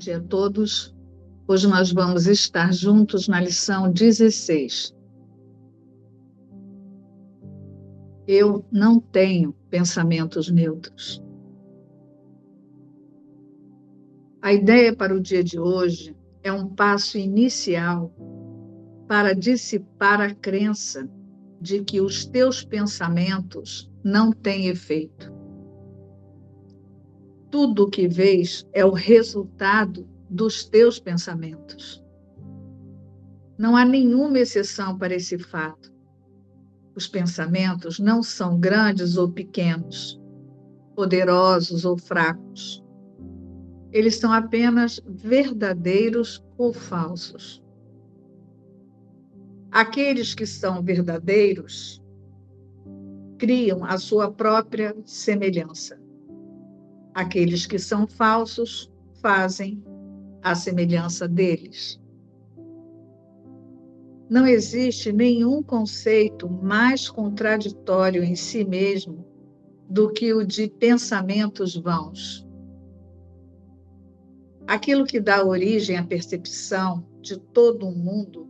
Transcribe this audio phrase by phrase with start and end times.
[0.00, 0.96] dia a todos.
[1.46, 4.96] Hoje nós vamos estar juntos na lição 16.
[8.26, 11.22] Eu não tenho pensamentos neutros.
[14.40, 18.10] A ideia para o dia de hoje é um passo inicial
[19.06, 21.06] para dissipar a crença
[21.60, 25.39] de que os teus pensamentos não têm efeito.
[27.50, 32.00] Tudo o que vês é o resultado dos teus pensamentos.
[33.58, 35.92] Não há nenhuma exceção para esse fato.
[36.94, 40.20] Os pensamentos não são grandes ou pequenos,
[40.94, 42.84] poderosos ou fracos.
[43.90, 47.60] Eles são apenas verdadeiros ou falsos.
[49.72, 52.00] Aqueles que são verdadeiros
[53.38, 55.98] criam a sua própria semelhança.
[57.14, 59.82] Aqueles que são falsos fazem
[60.42, 62.00] a semelhança deles.
[64.28, 69.26] Não existe nenhum conceito mais contraditório em si mesmo
[69.88, 72.46] do que o de pensamentos vãos.
[74.68, 78.48] Aquilo que dá origem à percepção de todo o mundo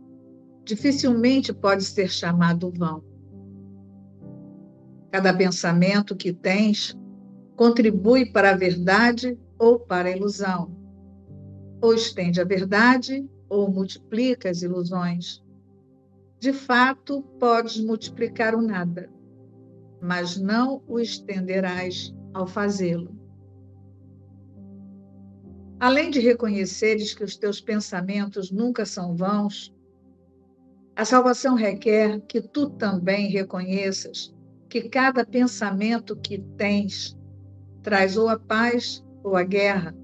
[0.63, 3.03] dificilmente pode ser chamado vão.
[5.11, 6.95] Cada pensamento que tens
[7.55, 10.75] contribui para a verdade ou para a ilusão.
[11.81, 15.43] Ou estende a verdade ou multiplica as ilusões.
[16.39, 19.09] De fato, podes multiplicar o nada,
[20.01, 23.15] mas não o estenderás ao fazê-lo.
[25.79, 29.73] Além de reconheceres que os teus pensamentos nunca são vãos,
[30.95, 34.33] a salvação requer que tu também reconheças
[34.69, 37.17] que cada pensamento que tens
[37.81, 39.95] traz ou a paz ou a guerra,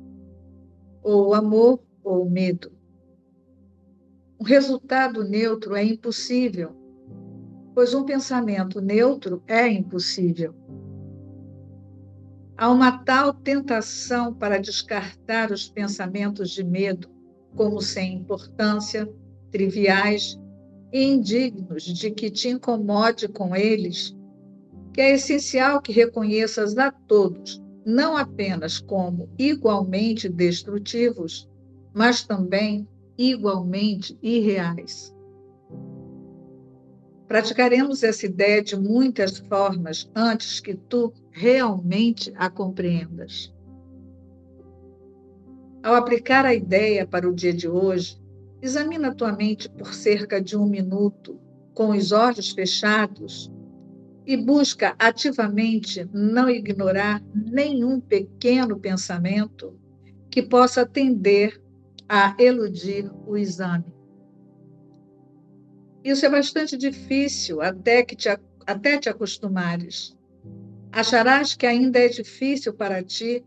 [1.03, 2.71] ou o amor ou o medo.
[4.39, 6.75] Um resultado neutro é impossível,
[7.73, 10.53] pois um pensamento neutro é impossível.
[12.55, 17.07] Há uma tal tentação para descartar os pensamentos de medo
[17.55, 19.07] como sem importância,
[19.51, 20.39] triviais
[20.91, 24.15] e indignos de que te incomode com eles,
[24.93, 31.49] que é essencial que reconheças a todos, não apenas como igualmente destrutivos,
[31.93, 32.85] mas também
[33.17, 35.15] igualmente irreais.
[37.27, 43.53] Praticaremos essa ideia de muitas formas antes que tu realmente a compreendas.
[45.81, 48.19] Ao aplicar a ideia para o dia de hoje,
[48.59, 51.39] Examina tua mente por cerca de um minuto,
[51.75, 53.51] com os olhos fechados,
[54.27, 59.73] e busca ativamente não ignorar nenhum pequeno pensamento
[60.29, 61.59] que possa tender
[62.07, 63.85] a eludir o exame.
[66.03, 68.29] Isso é bastante difícil até que te,
[68.67, 70.15] até te acostumares.
[70.91, 73.43] Acharás que ainda é difícil para ti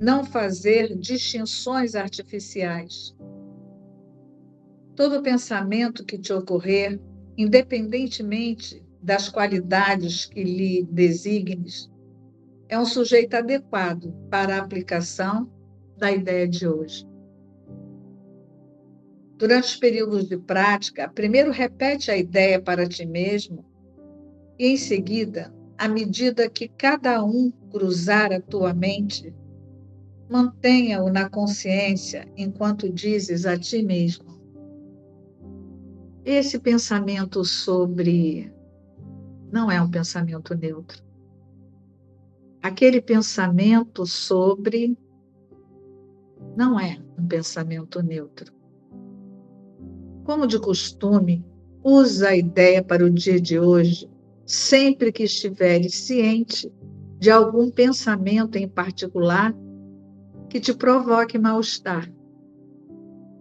[0.00, 3.16] não fazer distinções artificiais
[4.96, 6.98] Todo pensamento que te ocorrer,
[7.36, 11.88] independentemente das qualidades que lhe designes,
[12.68, 15.48] é um sujeito adequado para a aplicação
[15.96, 17.06] da ideia de hoje.
[19.38, 23.64] Durante os períodos de prática, primeiro repete a ideia para ti mesmo
[24.58, 29.32] e, em seguida, à medida que cada um cruzar a tua mente,
[30.28, 34.36] mantenha-o na consciência enquanto dizes a ti mesmo:
[36.24, 38.55] esse pensamento sobre
[39.56, 41.02] não é um pensamento neutro.
[42.62, 44.98] Aquele pensamento sobre
[46.54, 48.52] não é um pensamento neutro.
[50.24, 51.42] Como de costume,
[51.82, 54.10] usa a ideia para o dia de hoje
[54.44, 56.70] sempre que estiveres ciente
[57.18, 59.54] de algum pensamento em particular
[60.50, 62.12] que te provoque mal-estar.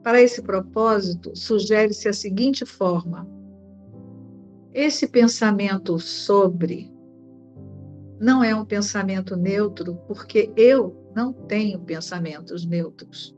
[0.02, 3.28] Para esse propósito, sugere-se a seguinte forma:
[4.76, 6.94] esse pensamento sobre
[8.20, 13.34] não é um pensamento neutro, porque eu não tenho pensamentos neutros.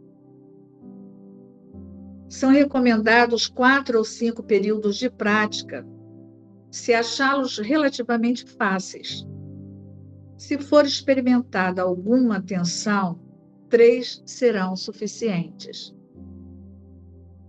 [2.28, 5.88] São recomendados quatro ou cinco períodos de prática,
[6.72, 9.24] se achá-los relativamente fáceis.
[10.38, 13.20] Se for experimentada alguma tensão,
[13.70, 15.96] três serão suficientes.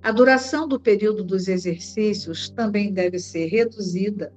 [0.03, 4.33] A duração do período dos exercícios também deve ser reduzida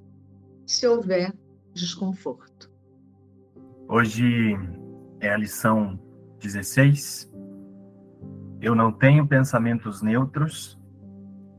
[0.66, 1.32] se houver
[1.72, 2.70] desconforto.
[3.88, 4.56] Hoje
[5.20, 5.98] é a lição
[6.40, 7.32] 16
[8.62, 10.78] eu não tenho pensamentos neutros,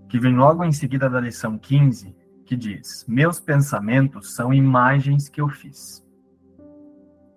[0.07, 2.15] que vem logo em seguida da lição 15,
[2.45, 6.01] que diz: Meus pensamentos são imagens que eu fiz.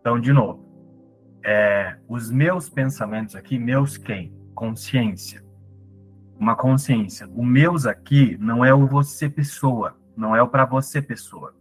[0.01, 0.65] Então, de novo,
[1.45, 4.33] é, os meus pensamentos aqui, meus quem?
[4.55, 5.45] Consciência.
[6.39, 7.29] Uma consciência.
[7.35, 11.55] O meus aqui não é o você pessoa, não é o para você pessoa.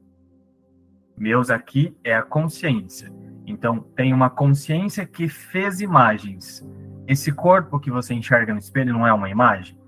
[1.17, 3.11] Meus aqui é a consciência.
[3.47, 6.65] Então, tem uma consciência que fez imagens.
[7.07, 9.79] Esse corpo que você enxerga no espelho não é uma imagem?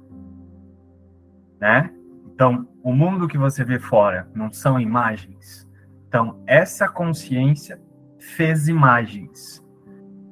[1.59, 1.91] Né?
[2.33, 5.67] Então, o mundo que você vê fora não são imagens.
[6.07, 7.81] Então, essa consciência
[8.19, 9.63] fez imagens.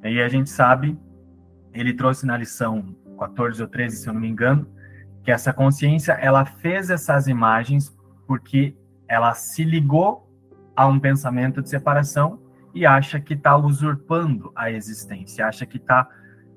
[0.02, 0.98] E a gente sabe,
[1.74, 4.66] ele trouxe na lição 14 ou 13, se eu não me engano,
[5.22, 7.96] que essa consciência, ela fez essas imagens
[8.26, 8.76] porque
[9.08, 10.28] ela se ligou
[10.74, 12.40] a um pensamento de separação
[12.74, 16.08] e acha que está usurpando a existência, acha que está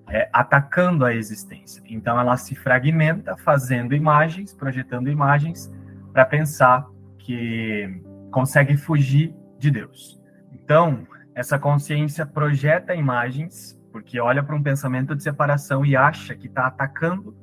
[0.09, 1.81] é, atacando a existência.
[1.87, 5.71] Então ela se fragmenta, fazendo imagens, projetando imagens,
[6.11, 6.85] para pensar
[7.19, 8.01] que
[8.31, 10.19] consegue fugir de Deus.
[10.51, 16.47] Então, essa consciência projeta imagens, porque olha para um pensamento de separação e acha que
[16.47, 17.35] está atacando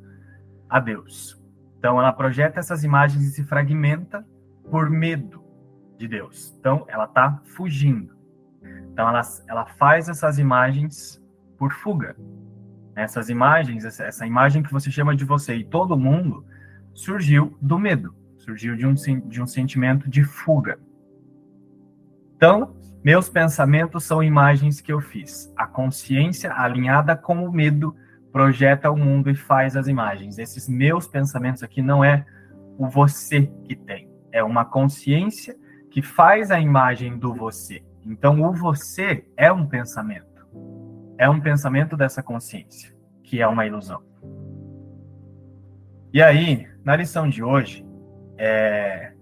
[0.69, 1.41] a Deus.
[1.79, 4.27] Então ela projeta essas imagens e se fragmenta
[4.71, 5.45] por medo
[5.97, 6.55] de Deus.
[6.59, 8.17] Então ela está fugindo.
[8.97, 11.23] Então, ela, ela faz essas imagens
[11.59, 12.17] por fuga.
[12.95, 16.47] Essas imagens, essa, imagem que você chama de você e todo mundo,
[16.95, 20.79] surgiu do medo, surgiu de um, de um sentimento de fuga.
[22.37, 22.75] Então,
[23.07, 25.55] meus pensamentos são imagens que eu fiz.
[25.57, 27.95] A consciência alinhada com o medo
[28.33, 30.39] projeta o mundo e faz as imagens.
[30.39, 32.27] Esses meus pensamentos aqui não é
[32.77, 35.57] o você que tem, é uma consciência
[35.89, 37.81] que faz a imagem do você.
[38.05, 40.45] Então, o você é um pensamento.
[41.17, 42.93] É um pensamento dessa consciência,
[43.23, 44.03] que é uma ilusão.
[46.13, 47.87] E aí, na lição de hoje,
[48.37, 49.13] é,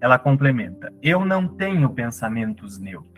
[0.00, 3.13] ela complementa: Eu não tenho pensamentos neutros.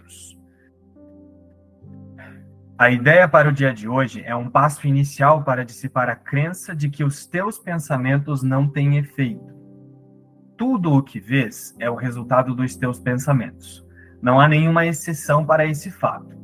[2.79, 6.76] A ideia para o dia de hoje é um passo inicial para dissipar a crença
[6.76, 9.55] de que os teus pensamentos não têm efeito.
[10.58, 13.87] Tudo o que vês é o resultado dos teus pensamentos.
[14.20, 16.37] Não há nenhuma exceção para esse fato.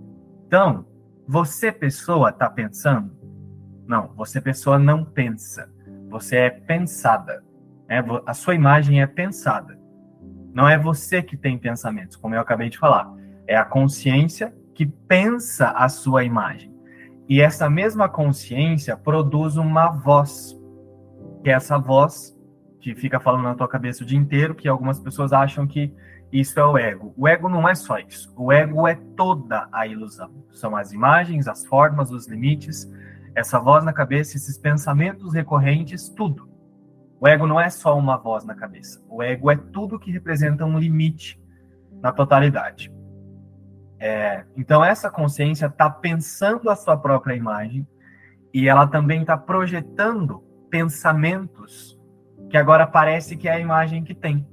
[0.47, 0.87] Então,
[1.29, 3.15] você, pessoa, está pensando?
[3.87, 5.71] Não, você, pessoa, não pensa.
[6.09, 7.45] Você é pensada.
[7.89, 9.79] É, a sua imagem é pensada.
[10.55, 13.11] Não é você que tem pensamentos, como eu acabei de falar.
[13.47, 16.73] É a consciência que pensa a sua imagem.
[17.29, 20.59] E essa mesma consciência produz uma voz,
[21.43, 22.37] que é essa voz
[22.81, 25.95] que fica falando na tua cabeça o dia inteiro, que algumas pessoas acham que
[26.33, 27.15] isso é o ego.
[27.17, 28.33] O ego não é só isso.
[28.37, 30.31] O ego é toda a ilusão.
[30.51, 32.91] São as imagens, as formas, os limites,
[33.35, 36.49] essa voz na cabeça, esses pensamentos recorrentes, tudo.
[37.21, 39.01] O ego não é só uma voz na cabeça.
[39.09, 41.41] O ego é tudo que representa um limite
[42.01, 42.93] na totalidade.
[44.05, 47.87] É, então, essa consciência está pensando a sua própria imagem
[48.53, 51.97] e ela também está projetando pensamentos
[52.51, 54.45] que agora parece que é a imagem que tem.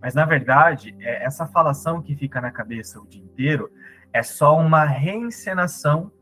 [0.00, 3.68] Mas, na verdade, é, essa falação que fica na cabeça o dia inteiro
[4.12, 6.12] é só uma reencenação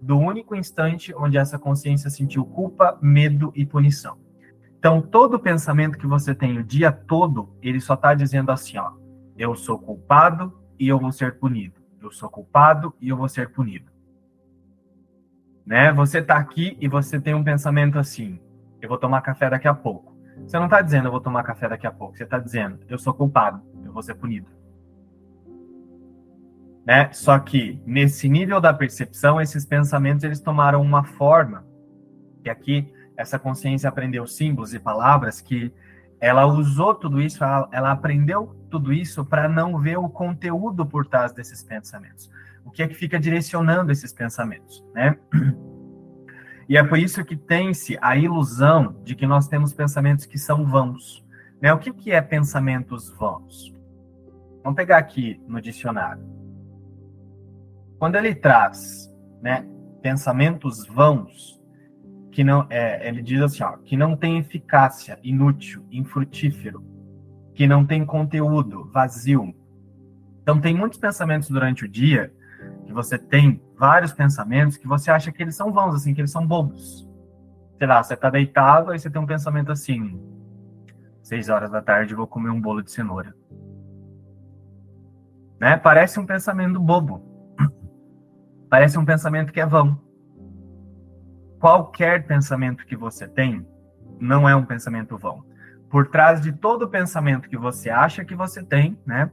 [0.00, 4.16] do único instante onde essa consciência sentiu culpa, medo e punição.
[4.78, 8.92] Então, todo pensamento que você tem o dia todo, ele só está dizendo assim, ó,
[9.36, 11.75] eu sou culpado e eu vou ser punido.
[12.06, 13.90] Eu sou culpado e eu vou ser punido.
[15.66, 15.92] Né?
[15.92, 18.38] Você está aqui e você tem um pensamento assim,
[18.80, 20.16] eu vou tomar café daqui a pouco.
[20.46, 22.16] Você não está dizendo eu vou tomar café daqui a pouco.
[22.16, 24.46] Você está dizendo eu sou culpado, eu vou ser punido.
[26.86, 27.12] Né?
[27.12, 31.66] Só que nesse nível da percepção, esses pensamentos eles tomaram uma forma
[32.40, 35.74] que aqui essa consciência aprendeu símbolos e palavras que
[36.20, 41.06] ela usou tudo isso, ela, ela aprendeu tudo isso para não ver o conteúdo por
[41.06, 42.30] trás desses pensamentos.
[42.64, 45.16] O que é que fica direcionando esses pensamentos, né?
[46.68, 50.64] E é por isso que tem-se a ilusão de que nós temos pensamentos que são
[50.64, 51.24] vãos.
[51.60, 51.72] Né?
[51.72, 53.72] O que, que é pensamentos vãos?
[54.64, 56.24] Vamos pegar aqui no dicionário.
[58.00, 59.08] Quando ele traz
[59.40, 59.64] né,
[60.02, 61.62] pensamentos vãos,
[62.36, 66.84] que não é, ele diz assim, ó, que não tem eficácia, inútil, infrutífero,
[67.54, 69.54] que não tem conteúdo, vazio.
[70.42, 72.30] Então tem muitos pensamentos durante o dia
[72.84, 76.30] que você tem vários pensamentos que você acha que eles são vãos, assim, que eles
[76.30, 77.08] são bobos.
[77.78, 80.20] Sei lá, você tá deitado, aí você tem um pensamento assim,
[81.22, 83.34] seis horas da tarde vou comer um bolo de cenoura.
[85.58, 85.78] Né?
[85.78, 87.22] Parece um pensamento bobo.
[88.68, 89.98] Parece um pensamento que é vão.
[91.66, 93.66] Qualquer pensamento que você tem
[94.20, 95.44] não é um pensamento vão.
[95.90, 99.32] Por trás de todo pensamento que você acha que você tem, né?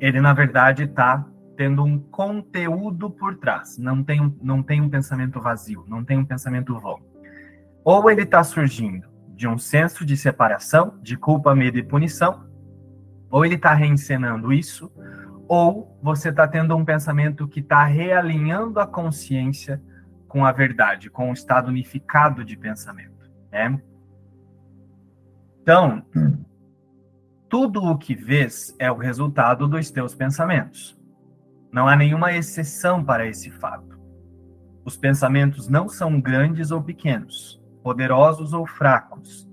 [0.00, 1.24] Ele na verdade está
[1.56, 3.78] tendo um conteúdo por trás.
[3.78, 6.98] Não tem, não tem um pensamento vazio, não tem um pensamento vão.
[7.84, 9.06] Ou ele está surgindo
[9.36, 12.44] de um senso de separação, de culpa, medo e punição,
[13.30, 14.90] ou ele está reencenando isso,
[15.46, 19.80] ou você está tendo um pensamento que está realinhando a consciência
[20.34, 23.30] com a verdade, com o estado unificado de pensamento.
[23.52, 23.80] Né?
[25.62, 26.04] Então,
[27.48, 30.98] tudo o que vês é o resultado dos teus pensamentos.
[31.70, 33.96] Não há nenhuma exceção para esse fato.
[34.84, 39.48] Os pensamentos não são grandes ou pequenos, poderosos ou fracos.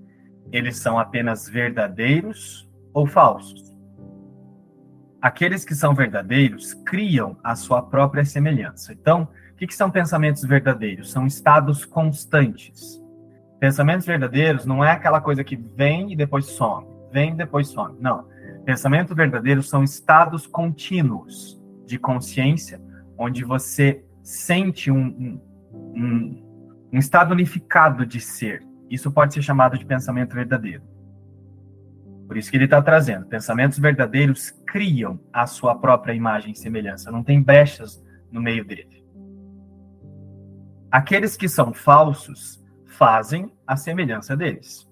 [0.51, 3.71] Eles são apenas verdadeiros ou falsos.
[5.21, 8.93] Aqueles que são verdadeiros criam a sua própria semelhança.
[8.93, 9.29] Então,
[9.61, 11.11] que, que são pensamentos verdadeiros?
[11.11, 12.99] São estados constantes.
[13.59, 17.95] Pensamentos verdadeiros não é aquela coisa que vem e depois some, vem e depois some.
[17.99, 18.27] Não.
[18.65, 22.81] Pensamentos verdadeiros são estados contínuos de consciência,
[23.15, 25.39] onde você sente um,
[25.71, 28.63] um, um estado unificado de ser.
[28.89, 30.81] Isso pode ser chamado de pensamento verdadeiro.
[32.27, 33.27] Por isso que ele está trazendo.
[33.27, 37.11] Pensamentos verdadeiros criam a sua própria imagem e semelhança.
[37.11, 39.00] Não tem brechas no meio dele.
[40.91, 44.87] Aqueles que são falsos fazem a semelhança deles.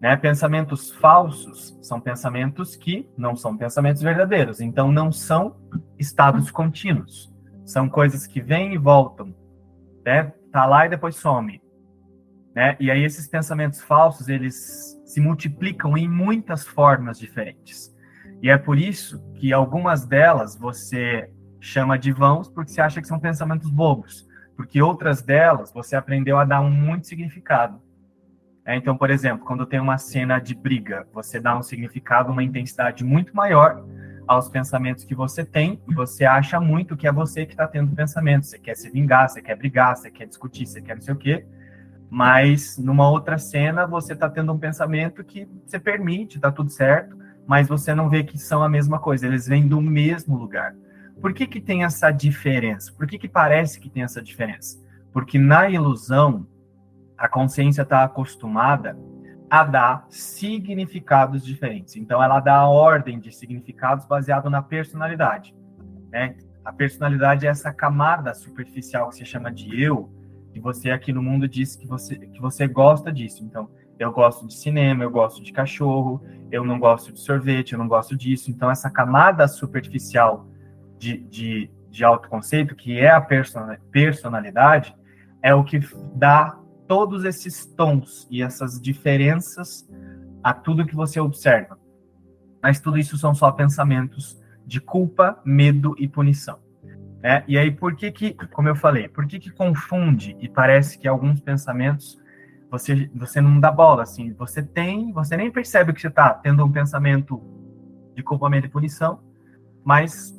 [0.00, 0.16] Né?
[0.16, 4.60] Pensamentos falsos são pensamentos que não são pensamentos verdadeiros.
[4.60, 5.56] Então, não são
[5.98, 7.32] estados contínuos.
[7.64, 9.34] São coisas que vêm e voltam.
[10.04, 10.32] Né?
[10.52, 11.62] Tá lá e depois some.
[12.54, 12.76] Né?
[12.78, 17.94] E aí esses pensamentos falsos, eles se multiplicam em muitas formas diferentes.
[18.42, 21.30] E é por isso que algumas delas você
[21.60, 26.38] chama de vãos porque você acha que são pensamentos bobos, porque outras delas você aprendeu
[26.38, 27.80] a dar um muito significado.
[28.64, 32.42] É, então, por exemplo, quando tem uma cena de briga, você dá um significado, uma
[32.42, 33.84] intensidade muito maior
[34.26, 37.94] aos pensamentos que você tem, e você acha muito que é você que está tendo
[37.94, 38.46] pensamento.
[38.46, 41.18] Você quer se vingar, você quer brigar, você quer discutir, você quer não sei o
[41.18, 41.46] quê.
[42.08, 47.18] Mas numa outra cena você está tendo um pensamento que você permite, está tudo certo,
[47.46, 50.74] mas você não vê que são a mesma coisa, eles vêm do mesmo lugar.
[51.24, 52.92] Por que, que tem essa diferença?
[52.92, 54.78] Por que, que parece que tem essa diferença?
[55.10, 56.46] Porque na ilusão,
[57.16, 58.94] a consciência está acostumada
[59.48, 61.96] a dar significados diferentes.
[61.96, 65.56] Então, ela dá a ordem de significados baseado na personalidade.
[66.12, 66.36] Né?
[66.62, 70.12] A personalidade é essa camada superficial que se chama de eu,
[70.52, 73.42] que você aqui no mundo diz que você, que você gosta disso.
[73.42, 77.78] Então, eu gosto de cinema, eu gosto de cachorro, eu não gosto de sorvete, eu
[77.78, 78.50] não gosto disso.
[78.50, 80.52] Então, essa camada superficial
[80.98, 83.20] de, de, de autoconceito, que é a
[83.90, 84.94] personalidade,
[85.42, 85.80] é o que
[86.14, 89.88] dá todos esses tons e essas diferenças
[90.42, 91.78] a tudo que você observa.
[92.62, 96.58] Mas tudo isso são só pensamentos de culpa, medo e punição.
[97.22, 100.98] É, e aí, por que que, como eu falei, por que que confunde e parece
[100.98, 102.18] que alguns pensamentos
[102.70, 106.64] você, você não dá bola, assim, você tem, você nem percebe que você está tendo
[106.64, 107.40] um pensamento
[108.14, 109.20] de culpamento e punição,
[109.84, 110.34] mas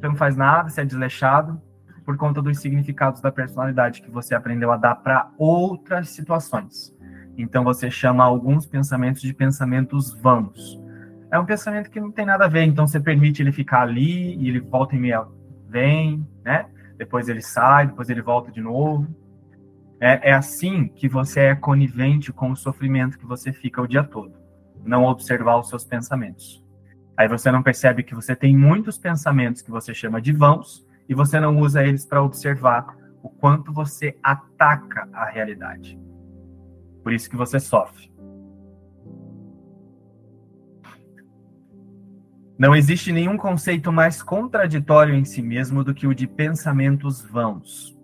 [0.00, 1.60] você não faz nada, você é desleixado
[2.04, 6.96] por conta dos significados da personalidade que você aprendeu a dar para outras situações.
[7.36, 10.80] Então você chama alguns pensamentos de pensamentos vãos.
[11.30, 14.34] É um pensamento que não tem nada a ver, então você permite ele ficar ali
[14.36, 15.24] e ele volta em meia
[15.68, 16.66] vem, né?
[16.96, 19.06] Depois ele sai, depois ele volta de novo.
[20.00, 24.02] É, é assim que você é conivente com o sofrimento que você fica o dia
[24.02, 24.32] todo.
[24.82, 26.64] Não observar os seus pensamentos.
[27.20, 31.14] Aí você não percebe que você tem muitos pensamentos que você chama de vãos e
[31.14, 36.00] você não usa eles para observar o quanto você ataca a realidade.
[37.02, 38.10] Por isso que você sofre.
[42.58, 47.94] Não existe nenhum conceito mais contraditório em si mesmo do que o de pensamentos vãos.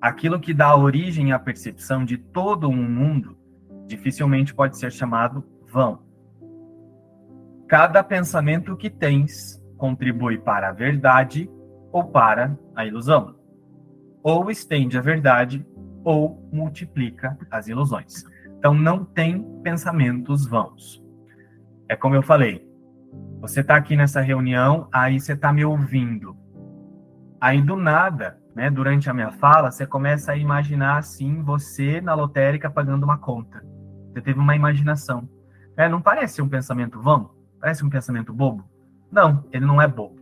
[0.00, 3.38] Aquilo que dá origem à percepção de todo um mundo
[3.86, 6.05] dificilmente pode ser chamado vão.
[7.68, 11.50] Cada pensamento que tens contribui para a verdade
[11.92, 13.34] ou para a ilusão.
[14.22, 15.66] Ou estende a verdade
[16.04, 18.24] ou multiplica as ilusões.
[18.58, 21.02] Então não tem pensamentos vãos.
[21.88, 22.64] É como eu falei,
[23.40, 26.36] você está aqui nessa reunião, aí você está me ouvindo.
[27.40, 32.14] Aí do nada, né, durante a minha fala, você começa a imaginar assim você na
[32.14, 33.64] lotérica pagando uma conta.
[34.12, 35.28] Você teve uma imaginação.
[35.76, 37.35] É, não parece um pensamento vão?
[37.60, 38.68] Parece um pensamento bobo?
[39.10, 40.20] Não, ele não é bobo.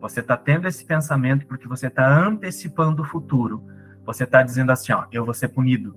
[0.00, 3.64] Você está tendo esse pensamento porque você está antecipando o futuro.
[4.04, 5.94] você está dizendo assim, ó, eu vou ser punido.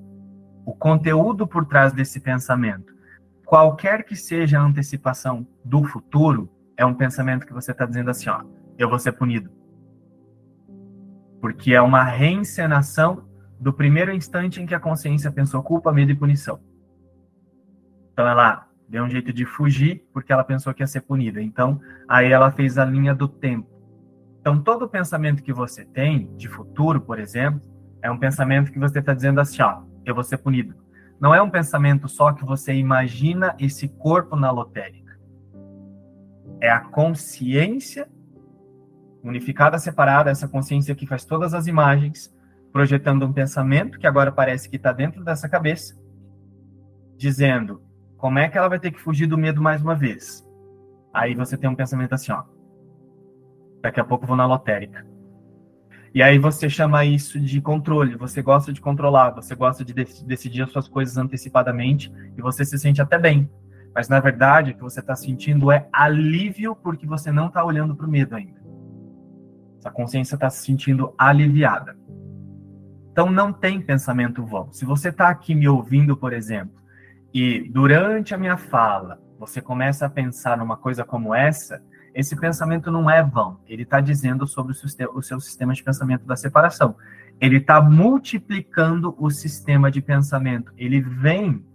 [0.65, 2.93] O conteúdo por trás desse pensamento,
[3.45, 8.29] qualquer que seja a antecipação do futuro, é um pensamento que você está dizendo assim,
[8.29, 8.43] ó,
[8.77, 9.49] eu vou ser punido.
[11.41, 13.25] Porque é uma reencenação
[13.59, 16.59] do primeiro instante em que a consciência pensou culpa, medo e punição.
[18.11, 21.41] Então ela deu um jeito de fugir porque ela pensou que ia ser punida.
[21.41, 23.67] Então, aí ela fez a linha do tempo.
[24.39, 27.59] Então, todo pensamento que você tem, de futuro, por exemplo,
[28.03, 30.75] é um pensamento que você está dizendo assim, ó, eu vou ser punido.
[31.19, 35.17] Não é um pensamento só que você imagina esse corpo na lotérica.
[36.61, 38.07] É a consciência
[39.23, 42.31] unificada, separada, essa consciência que faz todas as imagens,
[42.71, 45.99] projetando um pensamento que agora parece que está dentro dessa cabeça,
[47.17, 47.81] dizendo
[48.23, 50.49] como é que ela vai ter que fugir do medo mais uma vez.
[51.13, 52.43] Aí você tem um pensamento assim, ó.
[53.81, 55.05] Daqui a pouco vou na lotérica.
[56.15, 60.61] E aí você chama isso de controle, você gosta de controlar, você gosta de decidir
[60.61, 63.51] as suas coisas antecipadamente e você se sente até bem.
[63.93, 67.93] Mas na verdade o que você está sentindo é alívio porque você não está olhando
[67.93, 68.63] para o medo ainda.
[69.79, 71.97] Essa consciência está se sentindo aliviada.
[73.11, 74.71] Então não tem pensamento vão.
[74.71, 76.82] Se você está aqui me ouvindo, por exemplo,
[77.33, 82.91] e durante a minha fala você começa a pensar numa coisa como essa, esse pensamento
[82.91, 83.59] não é vão.
[83.67, 86.95] Ele está dizendo sobre o, seu sistema de pensamento da separação.
[87.41, 90.71] Ele está multiplicando o sistema de pensamento.
[90.77, 91.65] Ele vem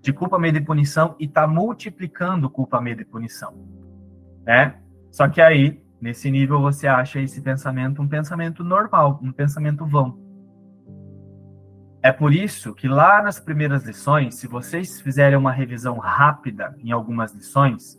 [0.00, 3.54] de culpa, medo e punição e está multiplicando culpa, medo e punição.
[4.44, 4.74] Né?
[5.10, 10.18] Só que aí, nesse nível, você acha esse pensamento um pensamento normal, um pensamento vão.
[12.02, 16.90] É por isso que lá nas primeiras lições, se vocês fizerem uma revisão rápida em
[16.90, 17.96] algumas lições,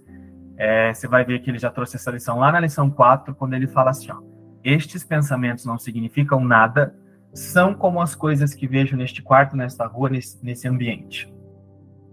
[0.57, 3.53] é, você vai ver que ele já trouxe essa lição lá na lição 4, quando
[3.53, 4.19] ele fala assim: ó,
[4.63, 6.93] estes pensamentos não significam nada,
[7.33, 11.33] são como as coisas que vejo neste quarto, nesta rua, nesse, nesse ambiente.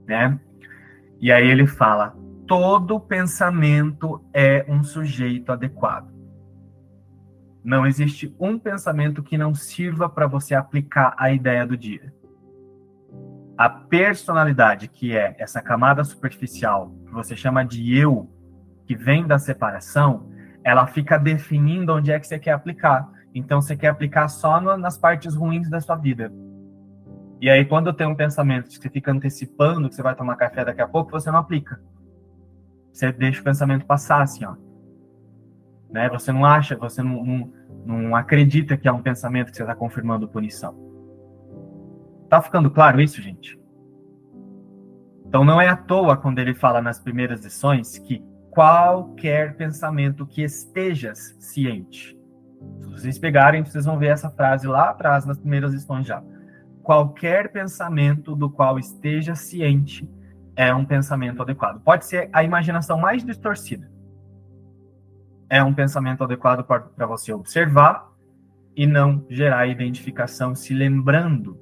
[0.06, 0.38] Né?
[1.20, 2.14] E aí ele fala:
[2.46, 6.09] todo pensamento é um sujeito adequado.
[7.62, 12.12] Não existe um pensamento que não sirva para você aplicar a ideia do dia.
[13.56, 18.30] A personalidade, que é essa camada superficial, que você chama de eu,
[18.86, 20.30] que vem da separação,
[20.64, 23.06] ela fica definindo onde é que você quer aplicar.
[23.34, 26.32] Então, você quer aplicar só nas partes ruins da sua vida.
[27.40, 30.64] E aí, quando tem um pensamento que você fica antecipando que você vai tomar café
[30.64, 31.80] daqui a pouco, você não aplica.
[32.92, 34.56] Você deixa o pensamento passar, assim, ó.
[35.92, 36.08] Né?
[36.10, 37.52] Você não acha, você não, não,
[37.84, 40.74] não acredita que é um pensamento que você está confirmando punição.
[42.28, 43.58] Tá ficando claro isso, gente?
[45.26, 50.42] Então não é à toa quando ele fala nas primeiras lições que qualquer pensamento que
[50.42, 52.18] estejas ciente.
[52.80, 56.22] Se vocês pegarem, vocês vão ver essa frase lá atrás nas primeiras lições já.
[56.82, 60.08] Qualquer pensamento do qual esteja ciente
[60.56, 61.80] é um pensamento adequado.
[61.80, 63.90] Pode ser a imaginação mais distorcida.
[65.50, 68.08] É um pensamento adequado para você observar
[68.74, 71.58] e não gerar identificação, se lembrando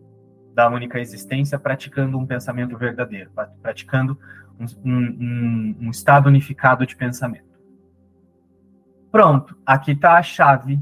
[0.55, 3.31] da única existência, praticando um pensamento verdadeiro,
[3.63, 4.19] praticando
[4.59, 7.49] um, um, um estado unificado de pensamento.
[9.11, 10.79] Pronto, aqui está a chave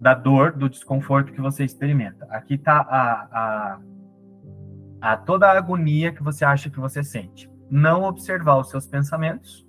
[0.00, 2.26] da dor, do desconforto que você experimenta.
[2.30, 3.80] Aqui está a, a,
[5.00, 7.50] a, toda a agonia que você acha que você sente.
[7.68, 9.66] Não observar os seus pensamentos,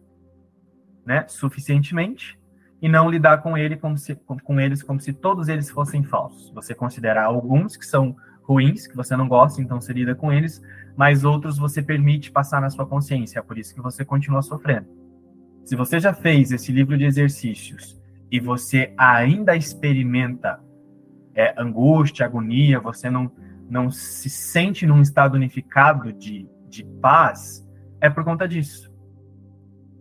[1.10, 2.40] né, suficientemente
[2.80, 6.52] e não lidar com ele como se, com, eles como se todos eles fossem falsos.
[6.54, 10.62] Você considerar alguns que são ruins, que você não gosta, então você lida com eles,
[10.96, 14.88] mas outros você permite passar na sua consciência, é por isso que você continua sofrendo.
[15.66, 18.00] Se você já fez esse livro de exercícios
[18.32, 20.60] e você ainda experimenta
[21.34, 23.32] é, angústia, agonia, você não,
[23.68, 27.68] não se sente num estado unificado de, de paz,
[28.00, 28.89] é por conta disso.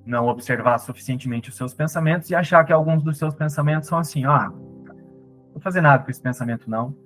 [0.08, 4.24] Não observar suficientemente os seus pensamentos e achar que alguns dos seus pensamentos são assim,
[4.24, 6.96] ah, não vou fazer nada com esse pensamento não,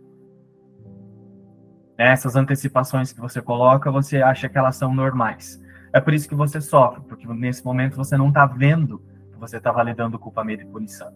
[1.99, 5.61] essas antecipações que você coloca, você acha que elas são normais.
[5.93, 9.01] É por isso que você sofre, porque nesse momento você não está vendo
[9.33, 11.13] que você está validando culpa, medo e punição.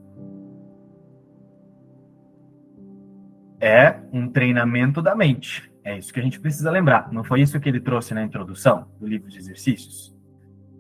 [3.60, 5.72] É um treinamento da mente.
[5.84, 7.12] É isso que a gente precisa lembrar.
[7.12, 10.15] Não foi isso que ele trouxe na introdução do livro de exercícios?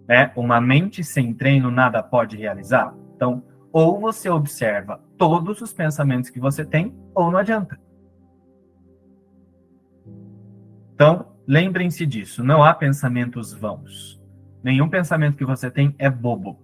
[0.08, 2.94] É, uma mente sem treino nada pode realizar.
[3.14, 3.42] Então,
[3.72, 7.78] ou você observa todos os pensamentos que você tem, ou não adianta.
[10.94, 14.20] Então, lembrem-se disso, não há pensamentos vãos.
[14.62, 16.58] Nenhum pensamento que você tem é bobo.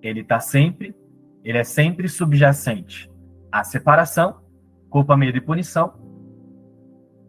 [0.00, 0.94] Ele está sempre,
[1.44, 3.10] ele é sempre subjacente
[3.50, 4.46] à separação
[4.96, 5.92] culpa, medo e punição,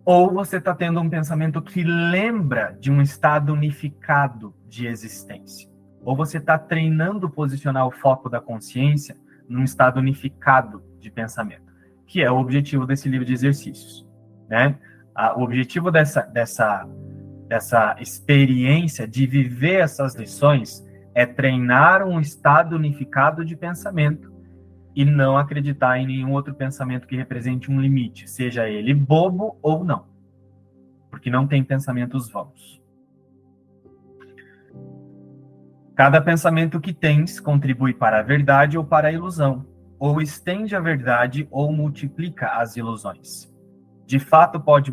[0.06, 5.70] ou você está tendo um pensamento que lembra de um estado unificado de existência,
[6.02, 9.16] ou você está treinando posicionar o foco da consciência
[9.48, 11.74] num estado unificado de pensamento,
[12.06, 14.06] que é o objetivo desse livro de exercícios,
[14.50, 14.78] né?
[15.36, 16.88] O objetivo dessa, dessa,
[17.48, 24.32] dessa experiência de viver essas lições é treinar um estado unificado de pensamento
[24.96, 29.84] e não acreditar em nenhum outro pensamento que represente um limite, seja ele bobo ou
[29.84, 30.06] não.
[31.10, 32.82] Porque não tem pensamentos vãos.
[35.98, 39.66] Cada pensamento que tens contribui para a verdade ou para a ilusão,
[39.98, 43.52] ou estende a verdade ou multiplica as ilusões.
[44.06, 44.92] De fato, pode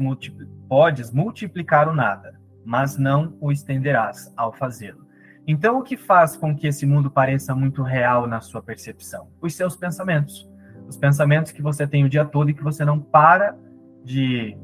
[0.66, 5.06] podes multiplicar o nada, mas não o estenderás ao fazê-lo.
[5.46, 9.28] Então, o que faz com que esse mundo pareça muito real na sua percepção?
[9.42, 10.48] Os seus pensamentos.
[10.88, 13.54] Os pensamentos que você tem o dia todo e que você não para
[14.02, 14.56] de.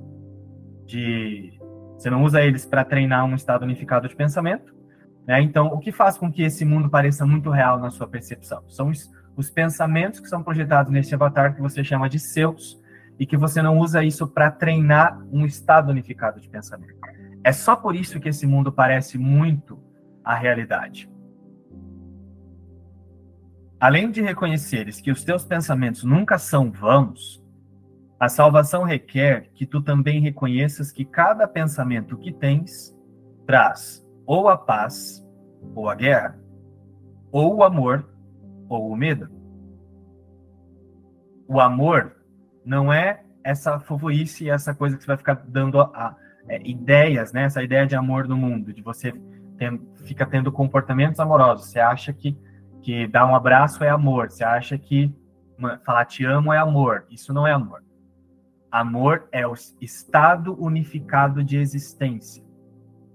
[0.87, 1.61] de
[1.93, 4.80] você não usa eles para treinar um estado unificado de pensamento.
[5.31, 5.41] Né?
[5.43, 8.65] Então, o que faz com que esse mundo pareça muito real na sua percepção?
[8.67, 12.83] São os, os pensamentos que são projetados nesse avatar que você chama de seus
[13.17, 16.97] e que você não usa isso para treinar um estado unificado de pensamento.
[17.45, 19.81] É só por isso que esse mundo parece muito
[20.25, 21.09] a realidade.
[23.79, 27.41] Além de reconheceres que os teus pensamentos nunca são vãos,
[28.19, 32.93] a salvação requer que tu também reconheças que cada pensamento que tens
[33.47, 35.20] traz ou a paz,
[35.75, 36.39] ou a guerra,
[37.31, 38.09] ou o amor,
[38.69, 39.29] ou o medo.
[41.49, 42.17] O amor
[42.65, 46.17] não é essa fofoice, essa coisa que você vai ficar dando a,
[46.49, 47.45] é, ideias, né?
[47.45, 49.13] Essa ideia de amor no mundo, de você
[49.57, 51.67] tem, fica tendo comportamentos amorosos.
[51.67, 52.39] Você acha que,
[52.83, 54.31] que dar um abraço é amor.
[54.31, 55.15] Você acha que
[55.85, 57.05] falar te amo é amor.
[57.11, 57.83] Isso não é amor.
[58.71, 62.45] Amor é o estado unificado de existência.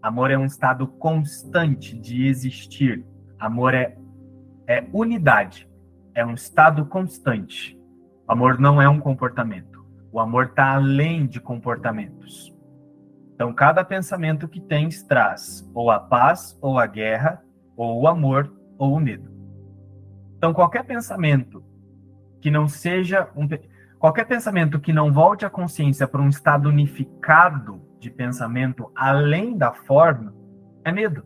[0.06, 3.04] Amor é um estado constante de existir.
[3.39, 3.98] Amor é,
[4.68, 5.68] é unidade.
[6.13, 7.76] É um estado constante.
[8.28, 9.84] Amor não é um comportamento.
[10.12, 12.56] O amor está além de comportamentos.
[13.34, 17.44] Então, cada pensamento que tens traz ou a paz, ou a guerra,
[17.76, 19.32] ou o amor, ou o medo.
[20.38, 21.63] Então, qualquer pensamento
[22.39, 23.48] que não seja um,
[23.98, 29.74] qualquer pensamento que não volte a consciência para um estado unificado de pensamento além da
[29.74, 30.32] forma
[30.84, 31.24] é medo.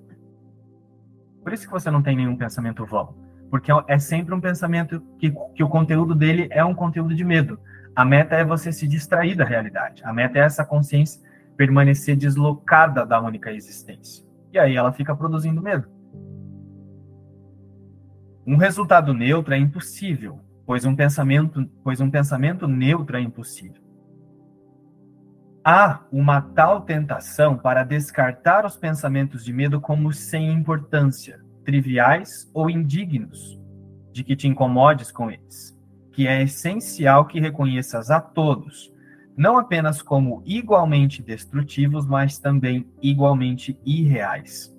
[1.43, 3.15] Por isso que você não tem nenhum pensamento vão,
[3.49, 7.59] porque é sempre um pensamento que, que o conteúdo dele é um conteúdo de medo.
[7.93, 10.01] A meta é você se distrair da realidade.
[10.05, 11.21] A meta é essa consciência
[11.57, 14.25] permanecer deslocada da única existência.
[14.53, 15.89] E aí ela fica produzindo medo.
[18.47, 23.88] Um resultado neutro é impossível, pois um pensamento, pois um pensamento neutro é impossível.
[25.63, 32.69] Há uma tal tentação para descartar os pensamentos de medo como sem importância, triviais ou
[32.69, 33.59] indignos,
[34.11, 35.77] de que te incomodes com eles,
[36.11, 38.91] que é essencial que reconheças a todos
[39.39, 44.77] não apenas como igualmente destrutivos, mas também igualmente irreais.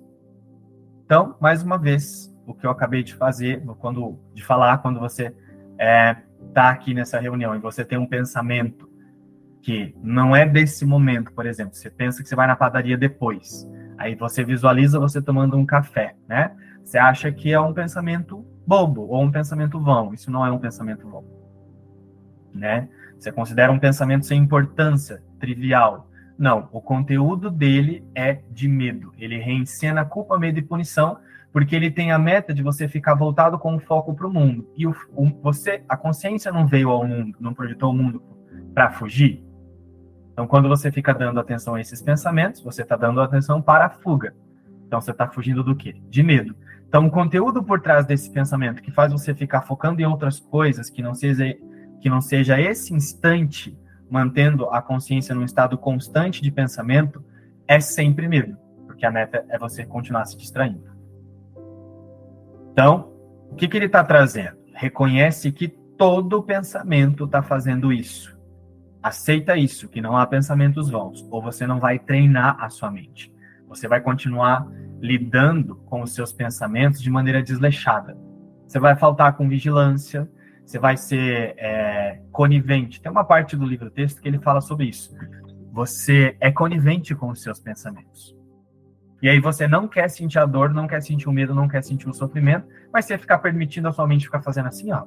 [1.03, 5.33] Então, mais uma vez, o que eu acabei de fazer, quando de falar, quando você
[5.71, 8.87] está é, tá aqui nessa reunião e você tem um pensamento
[9.61, 13.67] que não é desse momento, por exemplo, você pensa que você vai na padaria depois,
[13.97, 16.51] aí você visualiza você tomando um café, né?
[16.83, 20.13] Você acha que é um pensamento bobo ou um pensamento vão.
[20.13, 21.23] Isso não é um pensamento vão,
[22.53, 22.89] né?
[23.19, 26.09] Você considera um pensamento sem importância, trivial.
[26.37, 29.13] Não, o conteúdo dele é de medo.
[29.15, 31.19] Ele reencena culpa, medo e punição,
[31.53, 34.67] porque ele tem a meta de você ficar voltado com o foco para o mundo.
[34.75, 34.95] E o,
[35.43, 38.23] você, a consciência não veio ao mundo, não projetou o mundo
[38.73, 39.50] para fugir.
[40.31, 43.89] Então, quando você fica dando atenção a esses pensamentos, você está dando atenção para a
[43.89, 44.33] fuga.
[44.87, 45.95] Então, você está fugindo do quê?
[46.09, 46.55] De medo.
[46.87, 50.89] Então, o conteúdo por trás desse pensamento que faz você ficar focando em outras coisas
[50.89, 51.55] que não seja
[52.01, 53.77] que não seja esse instante
[54.11, 57.23] mantendo a consciência num estado constante de pensamento,
[57.65, 60.83] é sempre medo, porque a meta é você continuar se distraindo.
[62.73, 63.13] Então,
[63.49, 64.57] o que, que ele está trazendo?
[64.73, 68.37] Reconhece que todo pensamento está fazendo isso.
[69.01, 73.33] Aceita isso, que não há pensamentos vãos, ou você não vai treinar a sua mente.
[73.67, 74.67] Você vai continuar
[74.99, 78.15] lidando com os seus pensamentos de maneira desleixada.
[78.67, 80.29] Você vai faltar com vigilância,
[80.63, 83.01] você vai ser é, conivente.
[83.01, 85.15] Tem uma parte do livro texto que ele fala sobre isso.
[85.71, 88.35] Você é conivente com os seus pensamentos.
[89.21, 91.83] E aí você não quer sentir a dor, não quer sentir o medo, não quer
[91.83, 95.05] sentir o sofrimento, mas você ficar permitindo a sua mente ficar fazendo assim, ó.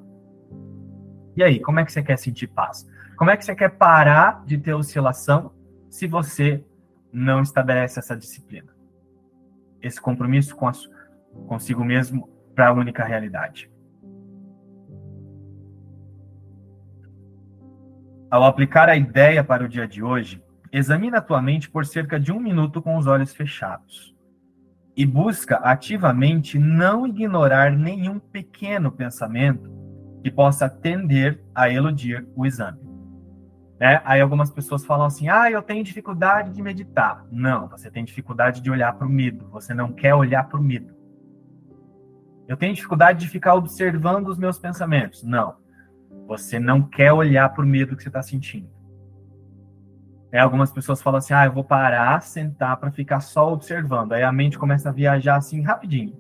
[1.37, 2.87] E aí, como é que você quer sentir paz?
[3.17, 5.53] Como é que você quer parar de ter oscilação
[5.89, 6.65] se você
[7.13, 8.75] não estabelece essa disciplina?
[9.81, 10.73] Esse compromisso com a,
[11.47, 13.71] consigo mesmo para a única realidade.
[18.31, 22.19] Ao aplicar a ideia para o dia de hoje, examina a tua mente por cerca
[22.19, 24.13] de um minuto com os olhos fechados
[24.97, 29.73] e busca ativamente não ignorar nenhum pequeno pensamento
[30.23, 32.84] que possa tender a eludir o exame.
[33.81, 37.25] É, aí algumas pessoas falam assim: ah, eu tenho dificuldade de meditar.
[37.31, 39.49] Não, você tem dificuldade de olhar para o medo.
[39.51, 40.95] Você não quer olhar para o medo.
[42.47, 45.23] Eu tenho dificuldade de ficar observando os meus pensamentos.
[45.23, 45.57] Não,
[46.27, 48.69] você não quer olhar para o medo que você está sentindo.
[50.31, 54.13] É, algumas pessoas falam assim: ah, eu vou parar, sentar para ficar só observando.
[54.13, 56.17] Aí a mente começa a viajar assim rapidinho.